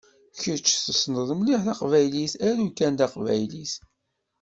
Kečč 0.41 0.67
tessneḍ 0.85 1.29
mliḥ 1.35 1.61
taqbaylit 1.67 2.33
aru 2.47 2.65
kan 2.77 2.93
taqbaylit. 2.99 3.73